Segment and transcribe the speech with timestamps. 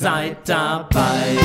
[0.00, 1.36] Seid dabei,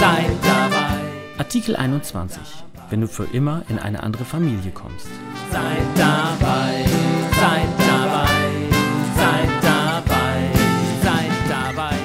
[0.00, 0.98] seid dabei.
[1.36, 2.40] Artikel 21.
[2.88, 5.08] Wenn du für immer in eine andere Familie kommst.
[5.52, 6.86] Seid dabei,
[7.38, 8.30] seid dabei,
[9.14, 10.50] seid dabei,
[11.02, 11.96] seid dabei.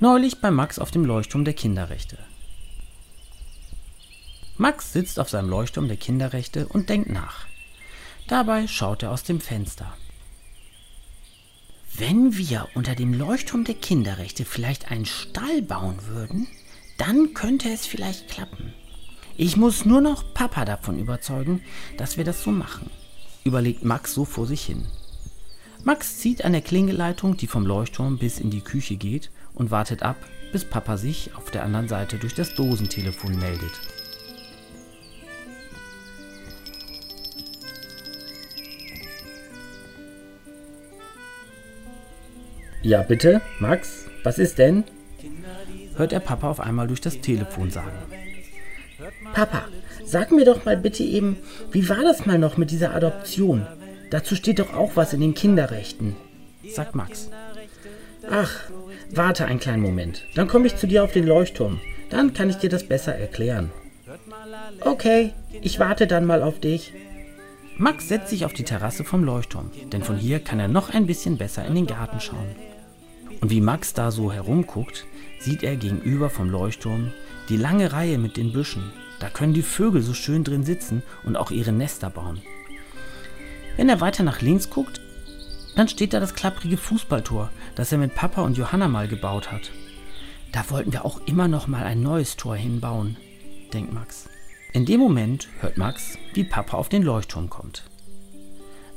[0.00, 2.16] Neulich bei Max auf dem Leuchtturm der Kinderrechte.
[4.56, 7.46] Max sitzt auf seinem Leuchtturm der Kinderrechte und denkt nach.
[8.28, 9.92] Dabei schaut er aus dem Fenster.
[11.98, 16.46] Wenn wir unter dem Leuchtturm der Kinderrechte vielleicht einen Stall bauen würden,
[16.96, 18.72] dann könnte es vielleicht klappen.
[19.36, 21.60] Ich muss nur noch Papa davon überzeugen,
[21.96, 22.88] dass wir das so machen,
[23.42, 24.84] überlegt Max so vor sich hin.
[25.82, 30.04] Max zieht an der Klingeleitung, die vom Leuchtturm bis in die Küche geht, und wartet
[30.04, 30.16] ab,
[30.52, 33.72] bis Papa sich auf der anderen Seite durch das Dosentelefon meldet.
[42.88, 44.82] Ja, bitte, Max, was ist denn?
[45.96, 47.92] hört er Papa auf einmal durch das Telefon sagen.
[49.34, 49.68] Papa,
[50.06, 51.36] sag mir doch mal bitte eben,
[51.70, 53.66] wie war das mal noch mit dieser Adoption?
[54.10, 56.16] Dazu steht doch auch was in den Kinderrechten,
[56.66, 57.28] sagt Max.
[58.30, 58.70] Ach,
[59.10, 61.80] warte einen kleinen Moment, dann komme ich zu dir auf den Leuchtturm.
[62.08, 63.70] Dann kann ich dir das besser erklären.
[64.80, 66.94] Okay, ich warte dann mal auf dich.
[67.76, 71.06] Max setzt sich auf die Terrasse vom Leuchtturm, denn von hier kann er noch ein
[71.06, 72.56] bisschen besser in den Garten schauen.
[73.40, 75.06] Und wie Max da so herumguckt,
[75.38, 77.12] sieht er gegenüber vom Leuchtturm
[77.48, 78.92] die lange Reihe mit den Büschen.
[79.20, 82.40] Da können die Vögel so schön drin sitzen und auch ihre Nester bauen.
[83.76, 85.00] Wenn er weiter nach links guckt,
[85.76, 89.70] dann steht da das klapprige Fußballtor, das er mit Papa und Johanna mal gebaut hat.
[90.52, 93.16] Da wollten wir auch immer noch mal ein neues Tor hinbauen,
[93.72, 94.28] denkt Max.
[94.72, 97.84] In dem Moment hört Max, wie Papa auf den Leuchtturm kommt.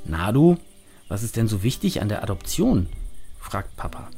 [0.06, 0.58] Na du,
[1.08, 2.88] was ist denn so wichtig an der Adoption?
[3.40, 4.10] fragt Papa.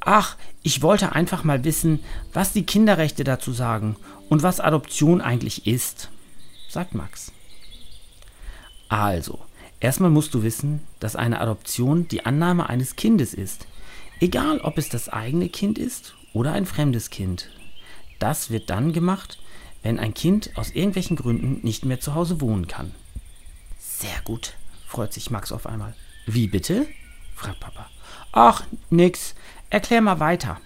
[0.00, 2.00] Ach, ich wollte einfach mal wissen,
[2.32, 3.96] was die Kinderrechte dazu sagen
[4.28, 6.10] und was Adoption eigentlich ist,
[6.68, 7.32] sagt Max.
[8.88, 9.38] Also,
[9.78, 13.66] erstmal musst du wissen, dass eine Adoption die Annahme eines Kindes ist,
[14.20, 17.50] egal ob es das eigene Kind ist oder ein fremdes Kind.
[18.18, 19.38] Das wird dann gemacht,
[19.82, 22.94] wenn ein Kind aus irgendwelchen Gründen nicht mehr zu Hause wohnen kann.
[23.78, 24.54] Sehr gut,
[24.86, 25.94] freut sich Max auf einmal.
[26.26, 26.86] Wie bitte?
[27.34, 27.88] fragt Papa.
[28.32, 29.34] Ach, nix.
[29.70, 30.60] Erklär mal weiter.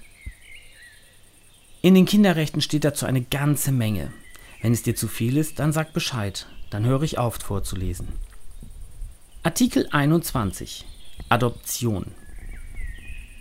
[1.82, 4.10] In den Kinderrechten steht dazu eine ganze Menge.
[4.62, 8.08] Wenn es dir zu viel ist, dann sag Bescheid, dann höre ich auf vorzulesen.
[9.42, 10.86] Artikel 21
[11.28, 12.06] Adoption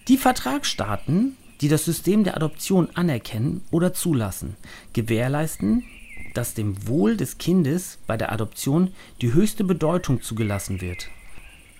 [0.09, 4.57] Die Vertragsstaaten, die das System der Adoption anerkennen oder zulassen,
[4.91, 5.85] gewährleisten,
[6.33, 11.07] dass dem Wohl des Kindes bei der Adoption die höchste Bedeutung zugelassen wird.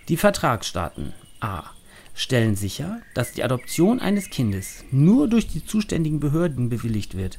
[0.08, 1.73] Die Vertragsstaaten a
[2.14, 7.38] stellen sicher, dass die Adoption eines Kindes nur durch die zuständigen Behörden bewilligt wird,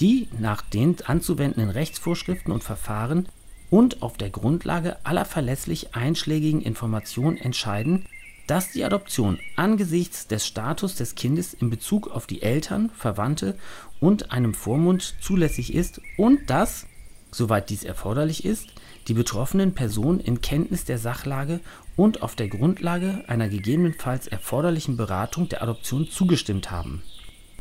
[0.00, 3.28] die nach den anzuwendenden Rechtsvorschriften und Verfahren
[3.70, 8.06] und auf der Grundlage aller verlässlich einschlägigen Informationen entscheiden,
[8.46, 13.56] dass die Adoption angesichts des Status des Kindes in Bezug auf die Eltern, Verwandte
[14.00, 16.86] und einem Vormund zulässig ist und dass,
[17.30, 18.68] soweit dies erforderlich ist,
[19.08, 21.60] die betroffenen Personen in Kenntnis der Sachlage
[21.96, 27.02] und auf der Grundlage einer gegebenenfalls erforderlichen Beratung der Adoption zugestimmt haben.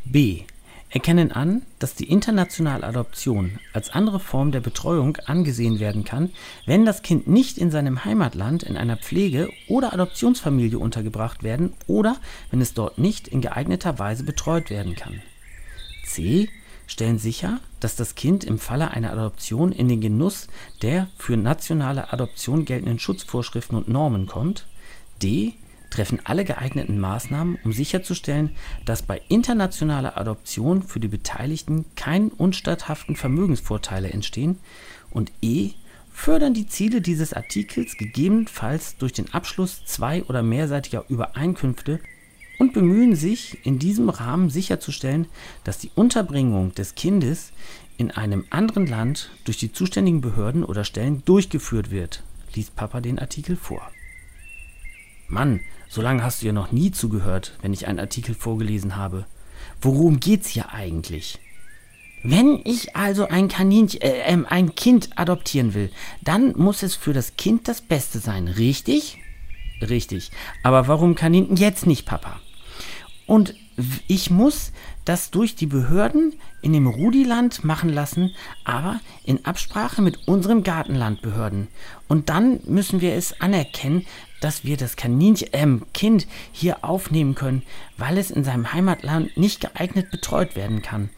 [0.06, 0.44] b.
[0.90, 6.30] Erkennen an, dass die internationale Adoption als andere Form der Betreuung angesehen werden kann,
[6.68, 12.18] wenn das Kind nicht in seinem Heimatland in einer Pflege- oder Adoptionsfamilie untergebracht werden oder
[12.52, 15.24] wenn es dort nicht in geeigneter Weise betreut werden kann.
[16.06, 16.48] c
[16.88, 20.48] stellen sicher, dass das Kind im Falle einer Adoption in den Genuss
[20.82, 24.68] der für nationale Adoption geltenden Schutzvorschriften und Normen kommt.
[25.22, 25.54] d.
[25.90, 33.16] treffen alle geeigneten Maßnahmen, um sicherzustellen, dass bei internationaler Adoption für die Beteiligten keine unstatthaften
[33.16, 34.60] Vermögensvorteile entstehen.
[35.12, 35.72] Und e.
[36.12, 42.00] fördern die Ziele dieses Artikels gegebenenfalls durch den Abschluss zwei- oder mehrseitiger Übereinkünfte
[42.60, 45.28] und bemühen sich, in diesem Rahmen sicherzustellen,
[45.64, 47.52] dass die Unterbringung des Kindes
[47.98, 52.24] in einem anderen Land durch die zuständigen Behörden oder Stellen durchgeführt wird,
[52.54, 53.82] liest Papa den Artikel vor.
[55.28, 59.26] Mann, so lange hast du ja noch nie zugehört, wenn ich einen Artikel vorgelesen habe.
[59.82, 61.40] worum geht's hier eigentlich?
[62.24, 65.92] Wenn ich also ein Kaninchen, äh, ähm, ein Kind adoptieren will,
[66.22, 69.20] dann muss es für das Kind das Beste sein, richtig?
[69.82, 70.32] Richtig.
[70.62, 72.40] Aber warum Kaninchen jetzt nicht, Papa?
[73.26, 73.56] Und
[74.08, 74.72] ich muss
[75.06, 78.32] das durch die Behörden in dem Rudiland machen lassen,
[78.64, 81.68] aber in Absprache mit unseren Gartenlandbehörden.
[82.08, 84.06] Und dann müssen wir es anerkennen,
[84.42, 87.64] dass wir das Kaninchen, äh, Kind hier aufnehmen können,
[87.98, 91.10] weil es in seinem Heimatland nicht geeignet betreut werden kann.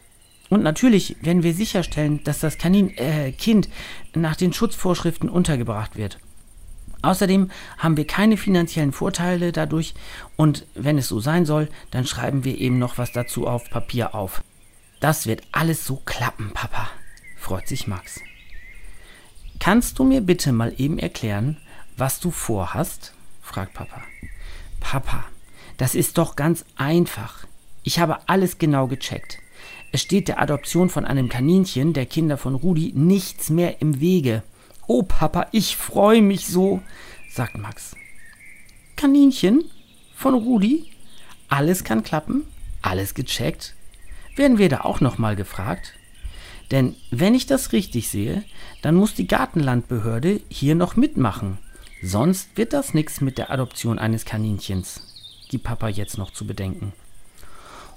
[0.48, 3.68] Und natürlich werden wir sicherstellen, dass das Kanin, äh, Kind
[4.14, 6.18] nach den Schutzvorschriften untergebracht wird.
[7.06, 9.94] Außerdem haben wir keine finanziellen Vorteile dadurch
[10.34, 14.16] und wenn es so sein soll, dann schreiben wir eben noch was dazu auf Papier
[14.16, 14.42] auf.
[14.98, 16.88] Das wird alles so klappen, Papa,
[17.36, 18.20] freut sich Max.
[19.60, 21.58] Kannst du mir bitte mal eben erklären,
[21.96, 23.14] was du vorhast?
[23.40, 24.02] fragt Papa.
[24.80, 25.24] Papa,
[25.76, 27.46] das ist doch ganz einfach.
[27.84, 29.38] Ich habe alles genau gecheckt.
[29.92, 34.42] Es steht der Adoption von einem Kaninchen, der Kinder von Rudi, nichts mehr im Wege.
[34.88, 36.80] Oh Papa, ich freue mich so,
[37.28, 37.96] sagt Max.
[38.94, 39.64] Kaninchen
[40.14, 40.90] von Rudi?
[41.48, 42.44] Alles kann klappen?
[42.82, 43.74] Alles gecheckt?
[44.36, 45.94] Werden wir da auch nochmal gefragt?
[46.70, 48.44] Denn wenn ich das richtig sehe,
[48.82, 51.58] dann muss die Gartenlandbehörde hier noch mitmachen.
[52.02, 55.02] Sonst wird das nichts mit der Adoption eines Kaninchens,
[55.48, 56.92] gibt Papa jetzt noch zu bedenken.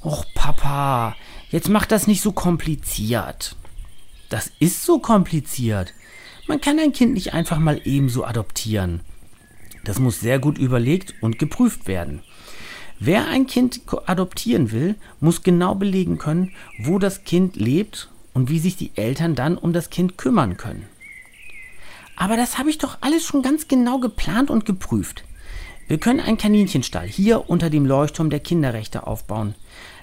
[0.03, 1.15] Och Papa,
[1.49, 3.55] jetzt mach das nicht so kompliziert.
[4.29, 5.93] Das ist so kompliziert.
[6.49, 9.01] Man kann ein Kind nicht einfach mal ebenso adoptieren.
[9.83, 12.23] Das muss sehr gut überlegt und geprüft werden.
[12.97, 18.57] Wer ein Kind adoptieren will, muss genau belegen können, wo das Kind lebt und wie
[18.57, 20.87] sich die Eltern dann um das Kind kümmern können.
[22.15, 25.25] Aber das habe ich doch alles schon ganz genau geplant und geprüft.
[25.87, 29.53] Wir können einen Kaninchenstall hier unter dem Leuchtturm der Kinderrechte aufbauen.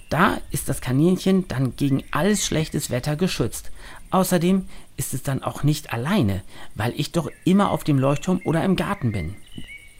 [0.08, 3.70] Da ist das Kaninchen dann gegen alles schlechtes Wetter geschützt.
[4.10, 4.66] Außerdem
[4.96, 6.42] ist es dann auch nicht alleine,
[6.74, 9.34] weil ich doch immer auf dem Leuchtturm oder im Garten bin.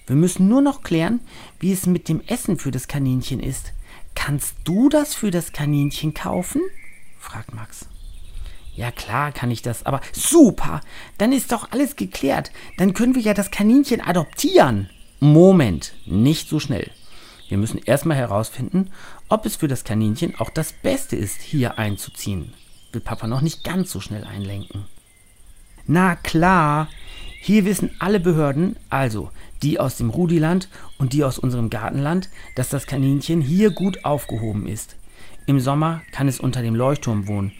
[0.06, 1.20] Wir müssen nur noch klären,
[1.58, 3.72] wie es mit dem Essen für das Kaninchen ist.
[4.14, 6.62] Kannst du das für das Kaninchen kaufen?
[7.18, 7.86] fragt Max.
[8.76, 10.80] Ja klar kann ich das, aber super,
[11.18, 12.52] dann ist doch alles geklärt.
[12.76, 14.90] Dann können wir ja das Kaninchen adoptieren.
[15.18, 16.90] Moment, nicht so schnell.
[17.48, 18.90] Wir müssen erstmal herausfinden,
[19.28, 22.52] ob es für das Kaninchen auch das Beste ist, hier einzuziehen
[22.96, 24.86] will Papa noch nicht ganz so schnell einlenken.
[25.86, 26.88] Na klar,
[27.40, 29.30] hier wissen alle Behörden, also
[29.62, 34.66] die aus dem Rudiland und die aus unserem Gartenland, dass das Kaninchen hier gut aufgehoben
[34.66, 34.96] ist.
[35.44, 37.52] Im Sommer kann es unter dem Leuchtturm wohnen.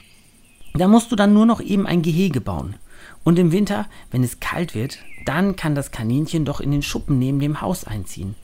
[0.74, 2.76] Da musst du dann nur noch eben ein Gehege bauen.
[3.22, 7.18] Und im Winter, wenn es kalt wird, dann kann das Kaninchen doch in den Schuppen
[7.18, 8.34] neben dem Haus einziehen.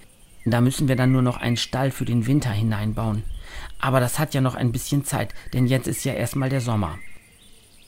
[0.44, 3.22] Da müssen wir dann nur noch einen Stall für den Winter hineinbauen.
[3.78, 6.98] Aber das hat ja noch ein bisschen Zeit, denn jetzt ist ja erstmal der Sommer.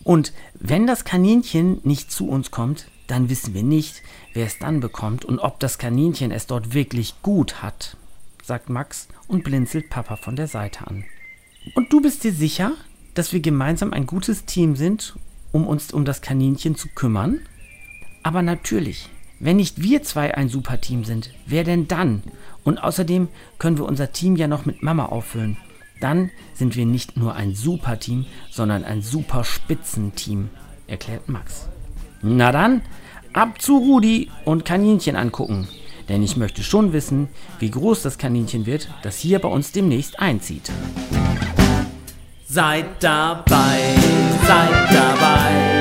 [0.03, 4.03] Und wenn das Kaninchen nicht zu uns kommt, dann wissen wir nicht,
[4.33, 7.97] wer es dann bekommt und ob das Kaninchen es dort wirklich gut hat,
[8.43, 11.05] sagt Max und blinzelt Papa von der Seite an.
[11.75, 12.73] Und du bist dir sicher,
[13.15, 15.15] dass wir gemeinsam ein gutes Team sind,
[15.53, 17.41] um uns um das Kaninchen zu kümmern?
[18.23, 19.09] Aber natürlich,
[19.41, 22.23] wenn nicht wir zwei ein super Team sind, wer denn dann?
[22.63, 25.57] Und außerdem können wir unser Team ja noch mit Mama auffüllen.
[26.01, 30.51] Dann sind wir nicht nur ein super Team, sondern ein super Spitzenteam,
[30.87, 31.69] erklärt Max.
[32.23, 32.83] Na dann,
[33.33, 35.69] ab zu Rudi und Kaninchen angucken.
[36.09, 40.21] Denn ich möchte schon wissen, wie groß das Kaninchen wird, das hier bei uns demnächst
[40.21, 40.71] einzieht.
[42.47, 43.97] Seid dabei,
[44.47, 45.74] seid dabei,